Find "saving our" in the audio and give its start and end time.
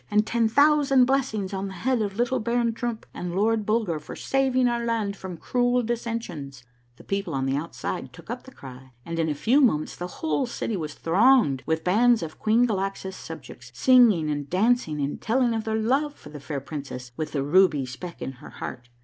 4.15-4.83